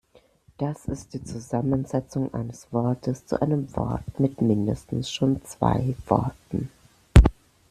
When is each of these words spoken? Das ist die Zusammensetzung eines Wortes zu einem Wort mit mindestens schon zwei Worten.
Das 0.57 0.85
ist 0.85 1.13
die 1.13 1.23
Zusammensetzung 1.23 2.33
eines 2.33 2.73
Wortes 2.73 3.27
zu 3.27 3.39
einem 3.39 3.71
Wort 3.75 4.19
mit 4.19 4.41
mindestens 4.41 5.11
schon 5.11 5.43
zwei 5.45 5.95
Worten. 6.07 6.71